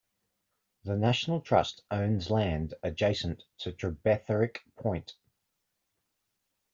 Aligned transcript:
The 0.83 0.97
National 0.97 1.41
Trust 1.41 1.83
owns 1.91 2.31
land 2.31 2.73
adjacent 2.81 3.43
to 3.59 3.71
Trebetherick 3.71 4.57
Point. 4.75 5.13